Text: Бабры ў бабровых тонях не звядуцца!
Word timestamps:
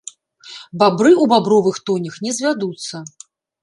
Бабры 0.79 1.11
ў 1.23 1.25
бабровых 1.35 1.81
тонях 1.91 2.19
не 2.25 2.37
звядуцца! 2.43 2.95